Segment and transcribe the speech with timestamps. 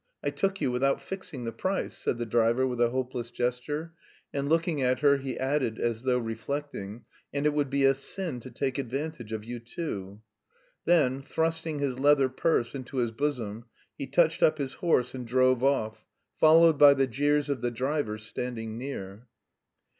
[0.23, 3.93] I took you without fixing the price," said the driver with a hopeless gesture,
[4.33, 8.39] and looking at her he added as though reflecting: "And it would be a sin
[8.39, 10.23] to take advantage of you too."
[10.85, 15.63] Then, thrusting his leather purse into his bosom, he touched up his horse and drove
[15.63, 16.03] off,
[16.39, 19.27] followed by the jeers of the drivers standing near.